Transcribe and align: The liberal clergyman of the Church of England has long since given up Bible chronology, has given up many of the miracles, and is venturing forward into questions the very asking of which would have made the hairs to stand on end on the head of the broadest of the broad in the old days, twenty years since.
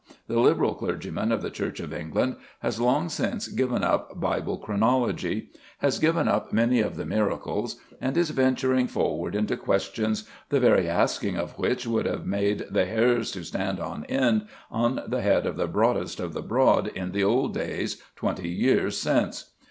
The 0.27 0.39
liberal 0.39 0.73
clergyman 0.73 1.31
of 1.31 1.43
the 1.43 1.51
Church 1.51 1.79
of 1.79 1.93
England 1.93 2.37
has 2.61 2.81
long 2.81 3.07
since 3.07 3.47
given 3.49 3.83
up 3.83 4.19
Bible 4.19 4.57
chronology, 4.57 5.51
has 5.77 5.99
given 5.99 6.27
up 6.27 6.51
many 6.51 6.79
of 6.81 6.95
the 6.95 7.05
miracles, 7.05 7.75
and 8.01 8.17
is 8.17 8.31
venturing 8.31 8.87
forward 8.87 9.35
into 9.35 9.55
questions 9.55 10.27
the 10.49 10.59
very 10.59 10.89
asking 10.89 11.37
of 11.37 11.51
which 11.59 11.85
would 11.85 12.07
have 12.07 12.25
made 12.25 12.65
the 12.71 12.85
hairs 12.85 13.29
to 13.33 13.43
stand 13.43 13.79
on 13.79 14.05
end 14.05 14.47
on 14.71 15.03
the 15.05 15.21
head 15.21 15.45
of 15.45 15.55
the 15.55 15.67
broadest 15.67 16.19
of 16.19 16.33
the 16.33 16.41
broad 16.41 16.87
in 16.87 17.11
the 17.11 17.23
old 17.23 17.53
days, 17.53 18.01
twenty 18.15 18.49
years 18.49 18.97
since. 18.97 19.51